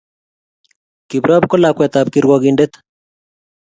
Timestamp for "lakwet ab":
1.63-2.07